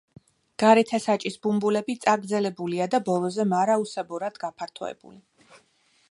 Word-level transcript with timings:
გარეთა 0.61 0.99
საჭის 1.01 1.35
ბუმბულები 1.45 1.95
წაგრძელებულია 2.05 2.87
და 2.95 3.01
ბოლოზე 3.09 3.45
მარაოსებურად 3.51 4.41
გაფართოებული. 4.45 5.21